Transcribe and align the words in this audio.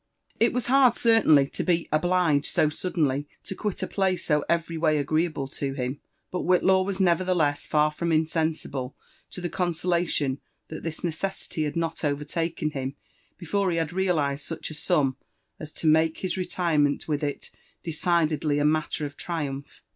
It 0.39 0.51
was 0.51 0.65
hard, 0.65 0.95
certainly, 0.95 1.47
to 1.49 1.63
be' 1.63 1.87
obliged 1.91 2.47
so 2.47 2.69
suddenly 2.69 3.27
to 3.43 3.53
quit 3.53 3.83
a 3.83 3.87
plane 3.87 4.17
so 4.17 4.43
every 4.49 4.75
way 4.75 4.97
agreeable 4.97 5.47
to 5.49 5.73
him; 5.73 5.99
but 6.31 6.41
Whitlaw 6.41 6.81
was 6.83 6.99
nevertheless 6.99 7.67
far 7.67 7.91
from 7.91 8.11
insensible 8.11 8.95
to 9.29 9.41
the 9.41 9.47
consolation 9.47 10.41
that 10.69 10.81
this 10.81 11.03
necessity 11.03 11.65
had 11.65 11.75
not 11.75 12.03
overtaken 12.03 12.71
him 12.71 12.95
before 13.37 13.69
he 13.69 13.77
had 13.77 13.93
realised 13.93 14.43
such 14.43 14.71
a 14.71 14.73
sum 14.73 15.17
as 15.59 15.71
to 15.73 15.85
make 15.85 16.17
his 16.17 16.35
retirement 16.35 17.07
with 17.07 17.23
ii 17.23 17.39
decidedly 17.83 18.57
a 18.57 18.65
matter 18.65 19.05
of 19.05 19.15
triumph. 19.17 19.83